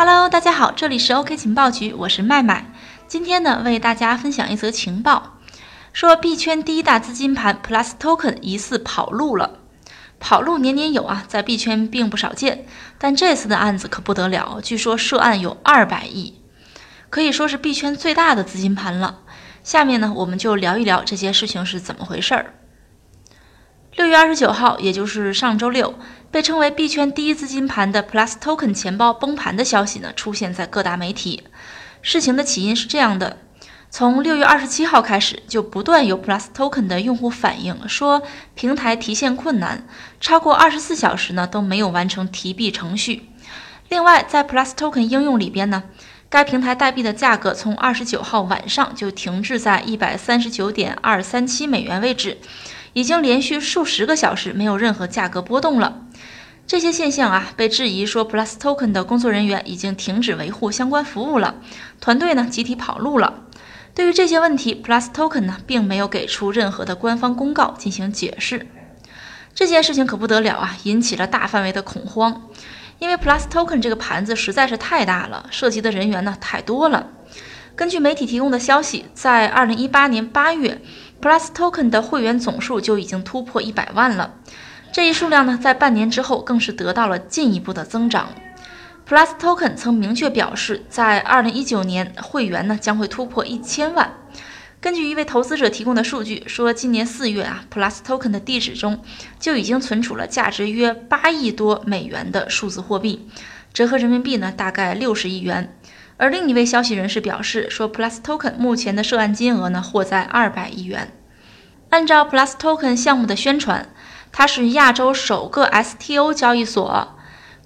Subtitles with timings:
[0.00, 2.70] Hello，大家好，这里是 OK 情报局，我是麦麦。
[3.08, 5.40] 今天呢，为大家分享一则情报，
[5.92, 9.58] 说币圈第一大资金盘 Plus Token 疑似跑路了。
[10.20, 12.64] 跑路年年有啊，在币圈并不少见，
[12.96, 16.40] 但这次的案子可不得了，据说涉案有二百亿，
[17.10, 19.18] 可以说是币圈最大的资金盘了。
[19.64, 22.54] 下面呢，我们就聊一聊这些事情是怎么回事儿。
[23.98, 25.92] 六月二十九号，也就是上周六，
[26.30, 31.42] 被称为币圈第一资金盘的 Plus Token 钱包崩盘的消息呢，出现在各大媒体。
[32.00, 33.38] 事情的起因是这样的：
[33.90, 38.22] 从六月二十七号开始，就不断有 Plus Token 的用户反映说，
[38.54, 39.84] 平台提现困难，
[40.20, 43.28] 超过二十四小时呢都没有完成提币程序。
[43.88, 45.82] 另外，在 Plus Token 应用里边呢，
[46.28, 52.38] 该平台代币的价格从二十九号晚上就停滞在一百三十九点二三七美元位置。
[52.92, 56.02] 已经连续数十个小时没有任何价格波动了。
[56.66, 61.54] 这些现象啊，被质疑说 Plus Token 的工作人员已经停止维护相关服务了，
[61.98, 63.44] 团队呢集体跑路了。
[63.94, 68.66] 对于这些问题，Plus Token 呢并没有给出任何的官方公告进行解释。
[69.54, 72.48] 这件事情可不得了啊，引起了大范围的恐慌，
[72.98, 77.08] 因为 Plus Token 这个盘子实在是太大了，涉及的人员呢太多了。
[77.74, 80.82] 根据媒体提供的消息，在2018年8月。
[81.20, 84.34] Plus Token 的会员总数就已经突破一百万了，
[84.92, 88.28] 这一数量呢，在半年之后更是得到了进一步的增长。
[89.08, 94.12] Plus Token 曾明确表示，在二零一九年会员呢将会突破一千万。
[94.80, 99.02] 根据一位投资者提供的数据说，今年四月啊，Plus Token 的地址中
[99.40, 103.28] 就已经存储了价值约八亿多美元的数字货币，
[103.72, 105.74] 折合人民币呢大概六十亿元。
[106.18, 111.16] 而另一位消息人士表示说，Plus Token 目前的涉案金额呢，或在二百亿元。
[111.90, 113.88] 按照 Plus Token 项目的宣传，
[114.30, 117.16] 它是亚洲首个 STO 交易所，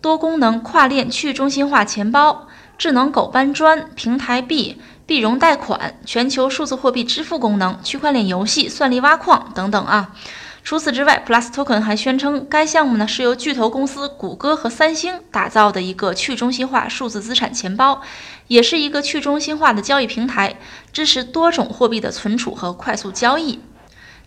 [0.00, 10.14] 多功能跨链去中心化钱包、智能狗搬砖、平台币、币融贷款、全球数字货币支付功能、区块链游戏、算力挖矿等等啊。
[10.64, 18.00] 除此之外，Plus Token 还宣称，该项目呢是由巨头公司谷歌和三星打造的一个去中心化数字资产钱包，
[18.46, 20.56] 也是一个去中心化的交易平台，
[20.92, 23.60] 支持多种货币的存储和快速交易。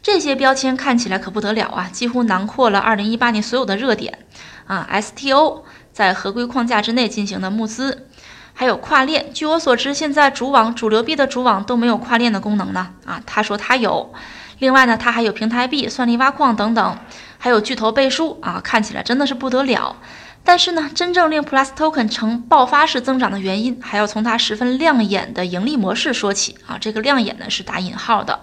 [0.03, 4.19] 这些标签看起来可不得了啊，几乎囊括了2018年所有的热点
[4.67, 4.87] 啊。
[4.91, 5.61] STO
[5.93, 8.07] 在合规框架之内进行的募资，
[8.53, 9.31] 还有跨链。
[9.33, 14.13] 据我所知，现在主网主流币的主网都没有跨链的功能呢啊，他说他有。
[14.59, 16.97] 另外呢，它还有平台币、算力挖矿等等，
[17.37, 19.97] 还有巨头背书啊，看起来真的是不得了。
[20.43, 26.77] 但是呢，真正令 Plus Token 呈爆发式增长的原因，还要从它十分亮眼的盈利模式说起啊。
[26.79, 28.41] 这个亮眼呢是打引号的。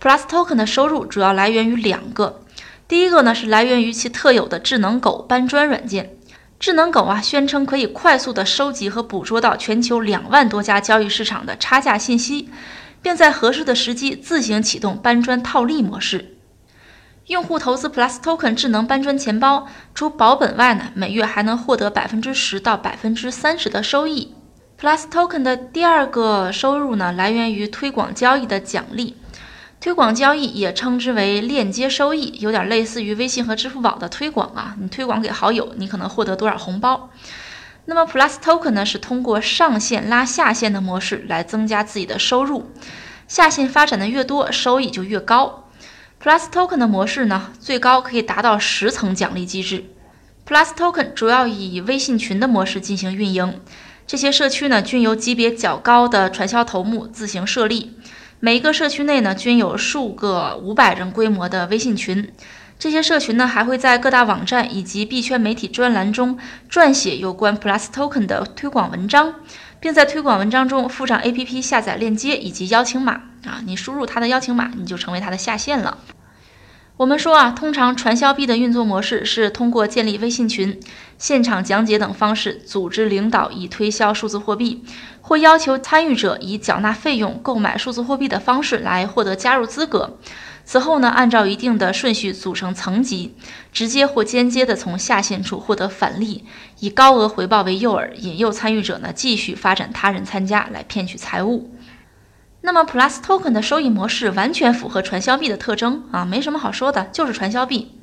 [0.00, 2.42] Plus Token 的收入主要来源于两个，
[2.86, 6.10] 第一个呢是来源于其特有的智能狗搬砖软件。
[6.60, 12.50] 智能狗啊，宣称可以快速的收集和捕捉到全球两万多家交易市场的差价信息。
[13.02, 16.36] 并在合适的时机自行启动搬砖套利模式。
[17.26, 24.34] 用户投资 Plus Token 智能搬砖钱包，除保本外呢，每月还能获得百分之十到百分之三十的收益。
[24.80, 29.16] Plus Token 的第二个收入呢，来源于推广交易的奖励。
[29.80, 34.74] 推广交易也称之为链接收益，有点类似于微信和支付宝的推广啊。
[34.80, 37.10] 你推广给好友，你可能获得多少红包。
[37.90, 42.70] 那么 Plus Token 呢，是通过上线拉下线的模式来增加自己的收入，
[43.26, 45.70] 下线发展的越多，收益就越高。
[46.22, 49.86] Plus Token 的模式呢，最高可以达到十层奖励机制。
[50.46, 53.58] Plus Token 主要以微信群的模式进行运营，
[54.06, 57.94] 这些社区呢，均由级别较高的传销头目自行设立，
[58.38, 62.30] 每一个社区内呢，均有数个五百人规模的微信群。
[62.78, 66.38] 这些社群呢，还会在各大网站以及币圈媒体专栏中
[66.70, 69.34] 撰写有关 Plus Token 的推广文章，
[69.80, 75.98] 并在推广文章中附上 APP 下载链接以及邀请码啊，你输入它的邀请码，你就成为它的下线了。
[76.98, 80.80] 我们说啊，通常传销币的运作模式是通过建立微信群、
[81.16, 84.84] 现场讲解等方式组织领导以推销数字货币，
[85.20, 90.18] 或要求参与者以缴纳费用购买数字货币的方式来获得加入资格。
[90.70, 93.34] 此后呢，按照一定的顺序组成层级，
[93.72, 96.44] 直接或间接的从下线处获得返利，
[96.80, 101.74] 以高额回报为诱饵，引诱参与者呢继续发展他人参加，来骗取财物。
[102.60, 107.98] 那么 Plus Token 的收益模式完全符合传销币的特征啊，没什么好说的，就是传销币。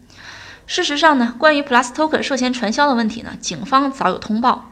[0.65, 4.71] 事实上呢，关于 Plus Token 涉嫌传销的问题呢，警方早有通报。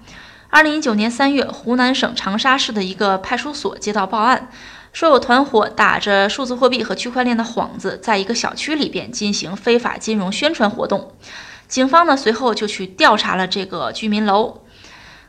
[0.54, 4.52] 二零一九年三月，湖南省长沙市的一个派出所接到报案。
[4.92, 11.12] 说有团伙打着数字货币和区块链的幌子，在一个小区里边进行非法金融宣传活动。
[11.68, 14.62] 警方呢随后就去调查了这个居民楼。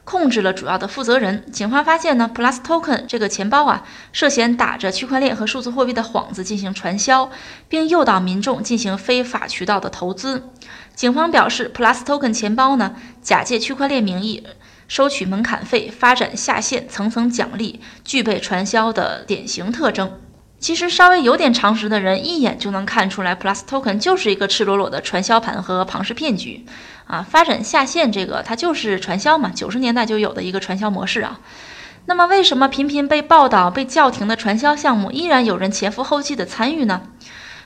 [0.05, 1.51] 控制了主要的负责人。
[1.51, 3.83] 警方发现呢，Plus Token 这个钱包啊，
[4.13, 7.31] 涉嫌打着区块链和数字货币的幌子进行传销，
[7.67, 10.51] 并诱导民众进行非法渠道的投资。
[10.95, 14.47] 警方表示，Plus Token 钱包呢，假借区块链名义
[14.95, 20.21] 收取门槛费，发展下线层层奖励，具备传销的典型特征。
[20.61, 26.65] 其实稍微有点常识的人，一眼就能看出来，Plus Token 就是一个赤裸裸的传销盘和庞氏骗局
[27.09, 27.27] 啊！
[27.29, 31.41] 发展下线这个，它就是传销嘛，九十年代就有的一个传销模式啊。
[32.07, 37.03] 那么，为什么频频被报道、被叫停的传销项目，依然有人前赴后继的参与呢？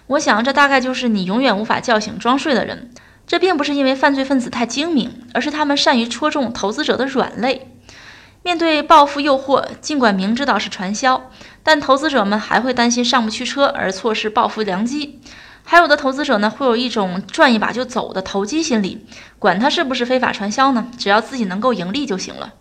[0.07, 2.91] 我想，这大概就是你永远无法叫醒装睡的人。
[3.29, 7.71] 这并不是因为犯罪分子太精明，而是他们善于戳中投资者的软肋。
[8.43, 11.31] 面对暴富诱惑，尽管明知道是传销，
[11.63, 15.21] 但投资者们还会担心上不去车而错失暴富良机。
[15.63, 19.07] 还有的投资者呢，会有一种赚一把就走的投机心理，
[19.39, 20.91] 管它是不是非法传销呢？
[20.97, 22.55] 只要自己能够盈利就行了。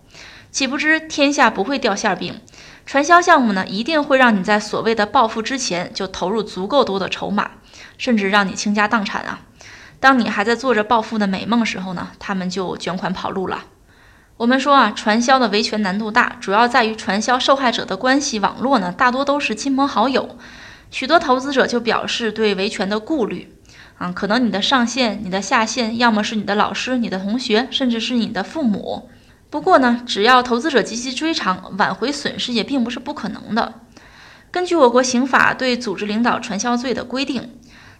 [0.51, 2.41] 岂不知天下不会掉馅饼，
[2.85, 7.51] 传销项目呢，一定会让你在所谓的暴富之前就投入足够多的筹码，
[7.97, 9.39] 甚至让你倾家荡产啊！
[9.99, 13.65] 当你还在做着暴富的美梦时候呢，他们就卷款跑路了。
[14.37, 20.37] 我们说啊，传销的维权难度大，主要在于传销受害者的关系网络呢，大多都是亲朋好友。
[20.91, 23.53] 许多投资者就表示对维权的顾虑
[23.97, 29.09] 啊，可能你的上线、你的下线，要么是你的老师、你的同学，甚至是你的父母。
[29.49, 33.73] 不过呢，只要投资者积极追偿，挽回损失也并不是不可能的。
[34.51, 37.56] 根据我国刑法对组织领导传销罪的规定，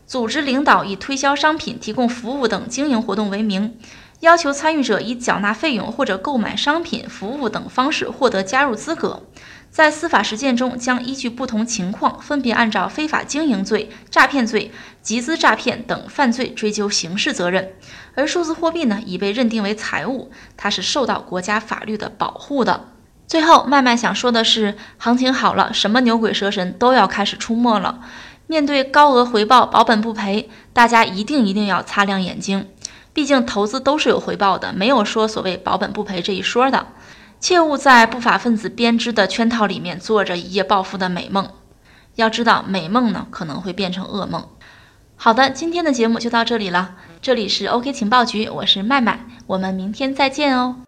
[0.07, 3.77] 组织领导以推销商品、提供服务等经营活动为名。
[4.21, 9.21] 要求参与者以缴纳费用或者购买商品、服务等方式获得加入资格，
[9.69, 14.71] 在司法实践中将依据不同情况，分别按照非法经营罪、诈骗罪、
[15.03, 17.73] 集资诈骗等犯罪追究刑事责任。
[18.15, 22.87] 而数字货币呢，已被认定为财物，它是受到国家法律的保护的。
[23.27, 27.99] 最后，麦麦想说的是，行情好了，什么牛鬼蛇神都要开始出没了。
[28.47, 32.67] 面对高额回报、保本不赔，大家一定一定要擦亮眼睛。
[33.13, 36.87] 毕竟投资都是有回报的，没有说所谓保本不赔这一说的，
[37.39, 41.49] 切勿在不法分子编织的圈套里面做着一夜暴富的美梦。
[42.15, 44.47] 要知道，美梦呢可能会变成噩梦。
[45.15, 50.86] 好的，今天的节目就到这里了，这里是 OK 情报局，我是麦麦，我们明天再见哦。